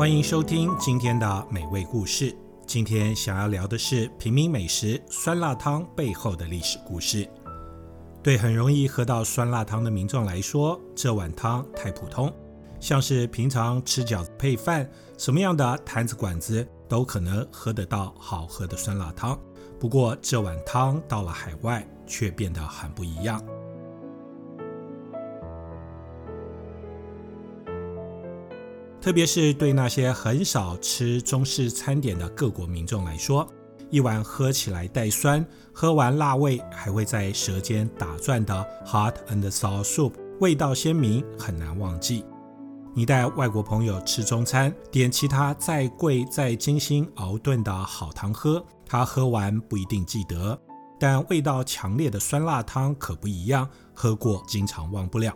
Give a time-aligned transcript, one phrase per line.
[0.00, 2.34] 欢迎收听今天的美味故事。
[2.66, 7.28] 今天想要聊的是平民美食酸辣汤背后的历史故事。
[8.22, 12.32] 对很容易喝到酸辣汤的民众来说，这碗汤太普通，
[12.80, 19.38] 像是平常吃饺子配饭，什么样的摊子馆子都可能喝得到好喝的酸辣汤。
[19.78, 23.38] 不过这碗汤到了海外，却变得很不一样。
[29.00, 33.48] 特别是对那些很少吃中式餐点的各国民众来说，
[33.88, 38.54] 一碗喝起来带酸、喝完辣味还会在舌尖打转的
[38.84, 42.24] hot and sour soup，味道鲜明，很难忘记。
[42.94, 50.60] 你带外国朋友吃中餐，点其他再贵再精心熬炖的好汤喝，他喝完不一定记得，
[50.98, 55.34] 但味道强烈的酸辣汤可不一样，喝过经常忘不了。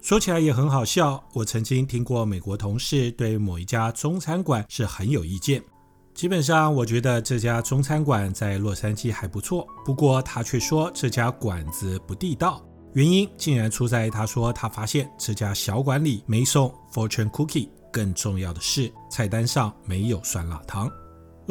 [0.00, 5.62] 说起来也很好笑，我曾经听过美国同事对某一家中餐馆是很有意见。
[6.14, 12.64] 基本上，我觉得这家中餐馆在洛杉矶还不错，不过他却说这家馆子不地道。
[12.94, 20.90] 原因竟然出在他说他发现这家小馆里没送 Fortune Cookie，更重要的是菜单上没有酸辣汤。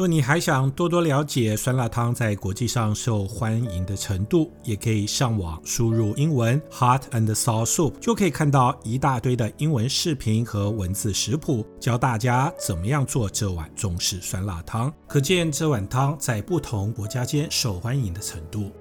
[0.00, 14.90] 若你还想多多了解酸辣汤在国际上受欢迎的程度，也可以上网输入英文 “hot and sour soup”，就可以看到一大堆的英文视频和文字食谱，教大家怎么样做这碗中式酸辣汤。
[15.06, 18.72] 可见这碗汤在不同国家间受欢迎的程度。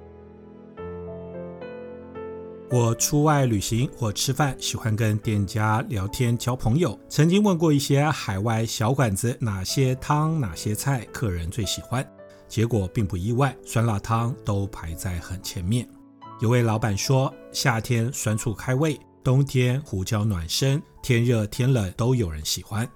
[2.71, 6.97] 我出外旅行或吃饭，喜欢跟店家聊天交朋友。
[7.09, 12.07] 曾经问过一些海外小馆子，哪些汤、哪些菜客人最喜欢，
[12.47, 15.89] 结果并不意外，酸辣汤都排在很前面。
[16.41, 22.87] 有位老板说，夏天酸醋开胃，冬天胡椒暖身，天热天冷都有人喜欢。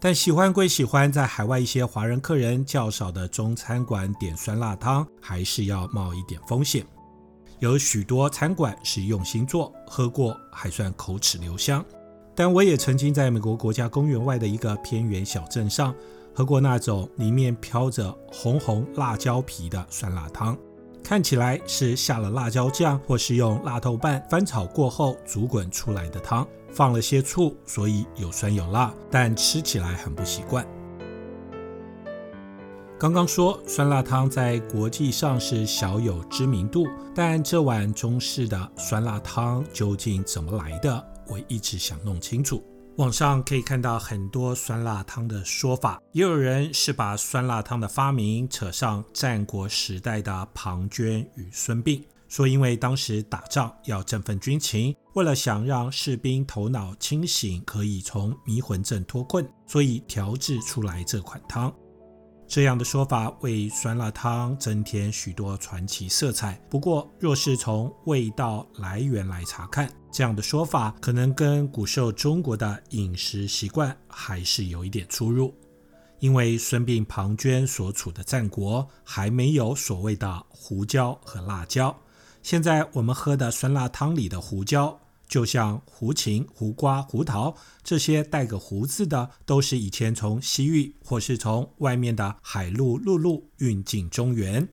[0.00, 6.82] 但喜欢归喜欢，在海外一些华人客人较少的中餐馆点酸辣汤，还是要冒一点风险。
[7.62, 11.84] 有许多餐馆是用心做，喝过还算口齿留香。
[12.34, 15.94] 但我也曾经在美国国家公园外的一个偏远小镇上
[16.34, 20.58] 喝过那种里面飘着红红辣椒皮的酸辣汤，
[21.04, 30.66] 看起来是下了辣椒酱或是用辣豆瓣翻炒过后煮滚出来的汤，放了些醋，所以有酸有辣，但吃起来很不习惯。
[33.02, 41.04] 刚刚说酸辣汤在国际上是小有知名度，但这碗中式的酸辣汤究竟怎么来的？
[41.26, 42.62] 我一直想弄清楚。
[42.98, 61.74] 网上可以看到很多酸辣汤的说法，也有人是把酸辣汤的发明扯上战国时代的庞涓与孙膑，说因为当时打仗要振奋军情，为了想让士兵头脑清醒，可以从迷魂阵脱困，所以调制出来这款汤。
[62.52, 66.62] 这样的说法为酸辣汤增添许多传奇色彩。
[66.68, 75.54] 不过，若是从味道来源来查看，这样的说法可能跟古时候中国的饮食习惯还是有一点出入。
[76.18, 81.98] 因为孙膑、庞涓所处的战国还没有所谓的胡椒和辣椒。
[82.42, 85.00] 现在我们喝的酸辣汤里的胡椒，
[85.32, 94.68] 就像胡芹、胡瓜、胡桃这些带个“胡”字的，都是以前从西域或是从外面的海陆陆路运进中原。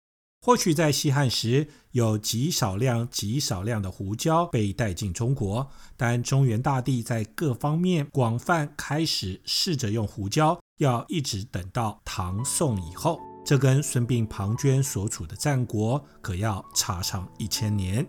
[0.45, 5.65] 或许在西汉时有极少量、极少量的胡椒被带进中国，
[5.95, 18.05] 但中原大地在各方面广泛开始试着用胡椒，要一直等到唐宋以后，这跟孙膑、庞涓所处的战国可要差上一千年。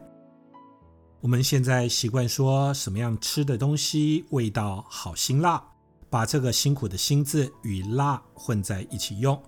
[1.22, 5.62] 我们现在习惯说什么样吃的东西味道好辛辣，
[6.08, 9.38] 把这个辛苦的辛字与辣混在一起用，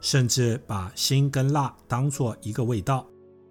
[0.00, 3.06] 甚至把辛跟辣当作一个味道。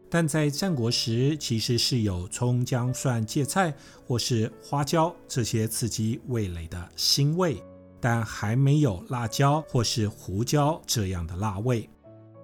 [0.10, 3.74] 但在战国时，其实是有葱姜蒜芥菜
[4.06, 7.64] 或是花椒这些刺激味蕾的辛味，
[8.02, 11.90] 但还没有辣椒或是胡椒这样的辣味。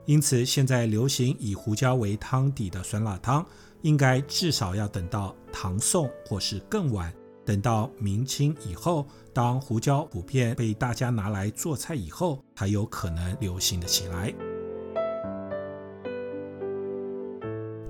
[0.05, 3.45] 因此，现在流行以胡椒为汤底的酸辣汤。
[3.85, 7.13] 应该至少要等到唐宋或是更晚，
[7.45, 14.33] 等到明清以后，当胡椒普遍被大家拿来做菜以后，才有可能流行的起来。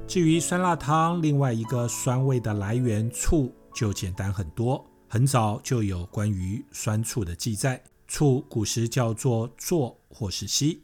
[0.06, 7.82] 至于酸辣汤，另外一个酸味的来源醋就简单很多，很早就有关于酸醋的记载。
[8.06, 10.82] 醋古时叫做做或是稀，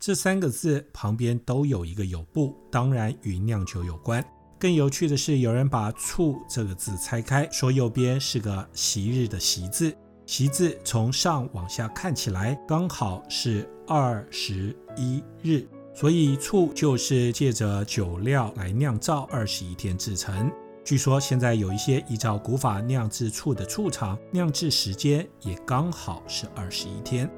[0.00, 4.24] 这三个字旁边都有一个酉部，当然与酿酒有关。
[4.64, 9.94] 更有趣的是，有人把“醋”这个字拆开，说右边是个“昔日”的“昔”字，
[10.24, 20.50] 习字从上往下看起来刚好是二十一日，所以醋就是借着酒料来酿造二十一天制成。
[20.82, 27.30] 据说现在有一些依照古法酿制醋的醋厂，酿制时间也刚好是二十一天。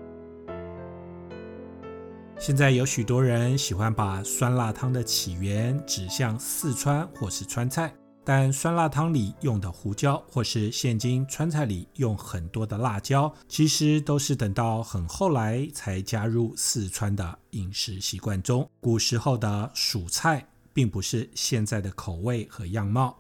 [2.39, 7.93] 现在有许多人喜欢把酸辣汤的起源指向四川或是川菜。
[8.25, 18.69] 但酸辣汤里用的胡椒，或是现今川菜里用很多的辣椒，其实都是等到很后来才加入四川的饮食习惯中。
[18.81, 23.17] 古时候的蜀菜并不是现在的口味和样貌。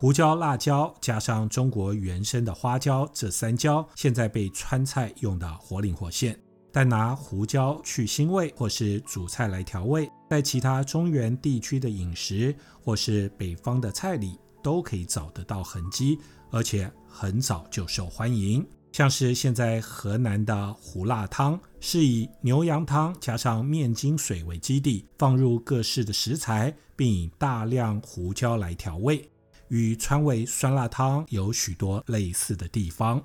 [0.00, 6.38] 胡椒、辣椒加上中国原生的花椒，这三椒现在被川菜用得活灵活现。
[6.74, 16.18] 但拿胡椒去腥味，或是煮菜来调味，在其他中原地区的饮食或是北方的菜里都可以找得到痕迹，
[16.50, 18.66] 而且很早就受欢迎。
[18.90, 29.30] 像是现在河南的胡辣汤，是以牛羊汤加上面筋水为基底，放入各式的食材，并以大量胡椒来调味，
[29.68, 33.22] 与川味酸辣汤有许多类似的地方。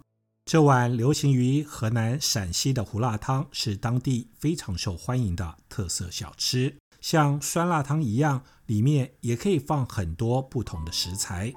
[0.50, 11.54] 这碗流行于河南、陕西的胡辣汤是当地非常受欢迎的特色小吃，像酸辣汤一样，里面也可以放很多不同的食材。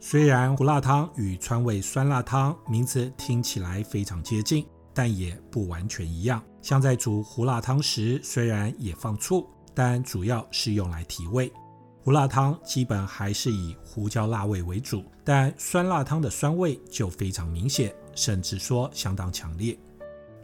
[0.00, 6.42] 虽然胡辣汤与川味酸辣汤名字听起来非常接近，但也不完全一样。
[6.62, 11.52] 像在煮胡辣汤时，虽然也放醋，但主要是用来提味。
[12.06, 19.76] 胡辣汤基本还是以胡椒辣味为主，但酸辣汤的酸味就非常明显，甚至说相当强烈。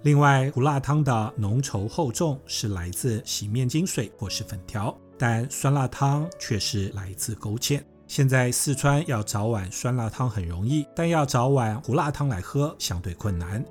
[0.02, 7.80] 另外，胡辣汤的浓稠厚重是来自洗面筋水或是粉条，但酸辣汤却是来自勾芡。
[8.08, 13.64] 现在四川要找碗酸辣汤很容易，但要找碗胡辣汤来喝相对困难。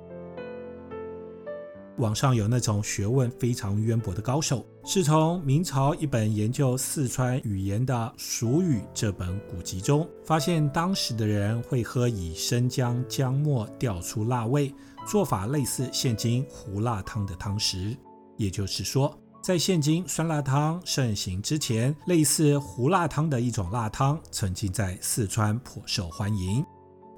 [1.98, 14.74] 网上有那种学问非常渊博的高手，是从明朝一本研究四川语言的《蜀语》这本古籍中，发现当时的人会喝以生姜、姜末调出辣味，
[15.06, 17.96] 做法类似现今胡辣汤的汤食。
[18.38, 26.64] 也就是说，在现今酸辣汤盛行之前，类似胡辣汤的一种辣汤，曾经在四川颇受欢迎。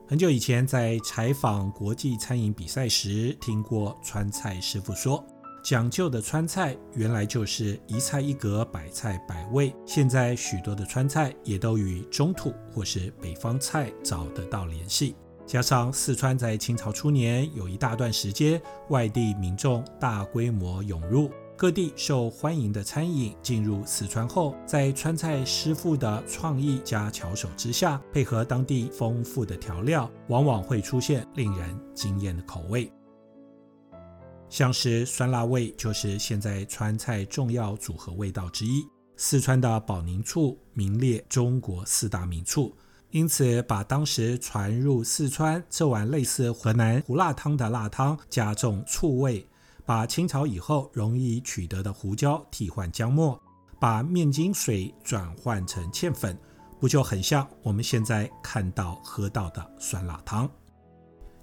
[0.06, 5.24] 很久以前，在采访国际餐饮比赛时，听过川菜师傅说，
[5.62, 9.74] 讲究的川菜原来就是一菜一格，百菜百味。
[9.86, 15.16] 现在许多的川菜也都与中土或是北方菜找得到联系。
[15.46, 18.60] 加上四川在清朝初年有一大段时间，
[18.90, 21.30] 外地民众大规模涌入。
[21.56, 32.90] 各地受欢迎的餐饮进入四川后，在川菜师傅的创意加巧手之下，配合当地丰富的调料，往往会出现令人惊艳的口味。
[34.48, 38.84] 像是酸辣味，就是现在川菜重要组合味道之一。
[39.16, 42.76] 四川的保宁醋名列中国四大名醋，
[43.10, 49.46] 因此把当时传入四川这碗类似河南胡辣汤的辣汤加重醋味。
[49.86, 53.40] 把清朝以后容易取得的胡椒替换姜末，
[53.78, 56.38] 把面筋水转换成芡粉，
[56.80, 60.50] 不就很像我们现在看到喝到的酸辣汤？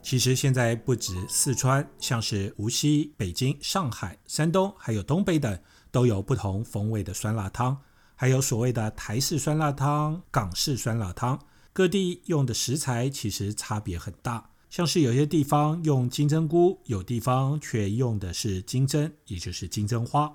[0.02, 5.60] 其实现在不止四川，像是无锡、北京、上海、山东，还有东北等，
[5.92, 7.78] 都有不同风味的酸辣汤，
[8.16, 11.40] 还有所谓的台式酸辣汤、港式酸辣汤，
[11.72, 14.50] 各地用的食材其实差别很大。
[14.72, 20.34] 像是有些地方用金针菇，有地方却用的是金针，也就是金针花。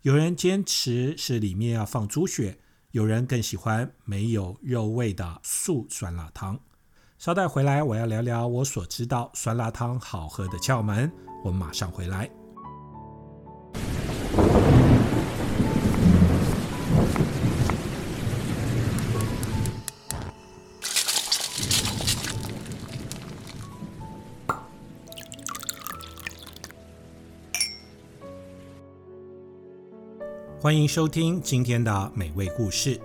[0.00, 2.56] 有人坚持是里面要放猪血，
[2.92, 6.58] 有人更喜欢没有肉味的素酸辣汤。
[7.18, 11.12] 稍待回来，我要聊聊我所知道酸辣汤好喝的窍门。
[11.44, 12.30] 我们马上回来。
[30.64, 32.98] 欢迎收听今天的美味故事。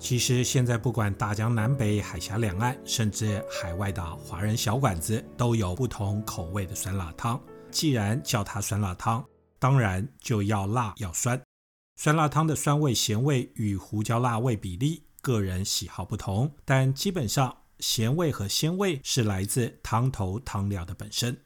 [0.00, 7.40] 其实现在不管大江南北、海峡两岸，甚至海外的华人小馆子，都有不同口味的酸辣汤。
[7.70, 9.24] 既然叫它酸辣汤，
[9.60, 11.40] 当然就要辣要酸。
[11.94, 21.38] 酸辣汤的酸味、咸味与胡椒辣味比例，个人喜好不同，但基本上咸味和鲜味是来自汤头汤料的本身。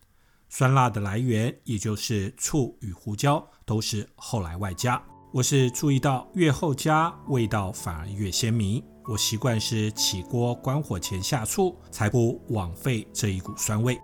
[0.52, 5.00] 酸辣的来源，也就是醋与胡椒，都是后来外加。
[5.32, 8.84] 我是注意到越后加，味道反而越鲜明。
[9.08, 13.96] 我习惯是起锅关火前下醋，才不枉费这一股酸味。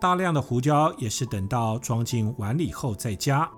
[0.00, 3.50] 大量的胡椒也是等到装进碗里后再加。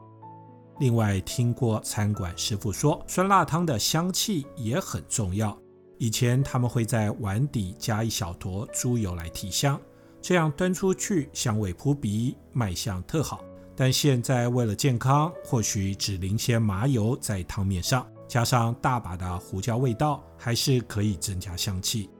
[0.79, 5.57] 另外，听过餐馆师傅说，酸辣汤的香气也很重要。
[5.99, 9.79] 以前他们会在碗底加一小坨猪油来提香，
[10.21, 13.45] 这样端出去香味扑鼻，卖相特好。
[13.75, 22.11] 但现在为了健康，或许只淋些麻油在汤面上，加上大把的胡椒味道，还是可以增加香气。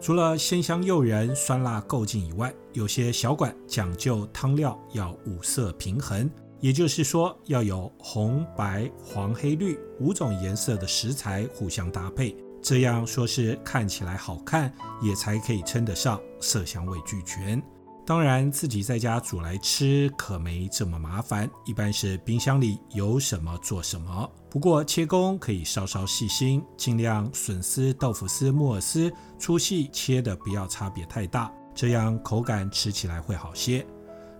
[0.00, 6.30] 除了鲜香诱人、酸辣够劲以外，有些小馆讲究汤料要五色平衡。
[6.60, 17.62] 也就是说，要有红、白、黄、黑、绿五种颜色的食材互相搭配，这样说是看起来好看，也才可以称得上色香味俱全。
[18.06, 24.28] 当然，自己在家煮来吃可没这么麻烦，一般是冰箱里有什么做什么。
[24.48, 33.86] 不过切工可以稍稍细心，尽量笋丝、豆腐丝、木耳丝粗细切的不要差别太大，这样口感吃起来会好些。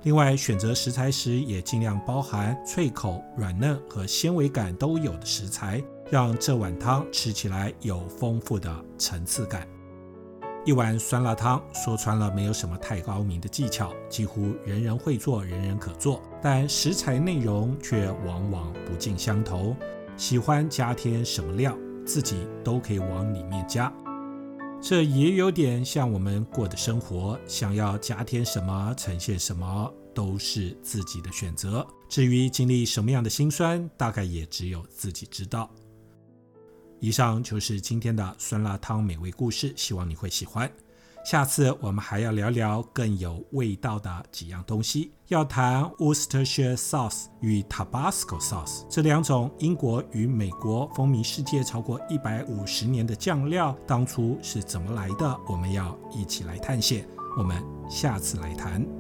[0.02, 9.66] 另外，选择食材时也尽量包含脆口、软嫩和纤维感都有的食材，让这碗汤吃起来有丰富的层次感。
[10.66, 19.74] 一碗酸辣汤说穿了没有什么太高明的技巧，几乎人人会做，人人可做，但食材内容却往往不尽相同。
[20.16, 21.74] 喜欢加添什么料，
[22.04, 23.90] 自己都可以往里面加。
[24.82, 31.86] 这也有点像我们过的生活，想要加添什么，呈现什么，都是自己的选择。
[32.08, 35.70] 至于经历什么样的辛酸，大概也只有自己知道。
[37.00, 40.70] 以上就是今天的酸辣汤美味故事，希望你会喜欢。
[41.24, 55.40] 下次我们还要聊聊更有味道的几样东西，要谈 Worcestershire Sauce 与 Tabasco Sauce 这两种英国与美国风靡世界超过一百五十年的酱料，当初是怎么来的？
[55.46, 57.06] 我们要一起来探险。
[57.38, 58.99] 我们下次来谈。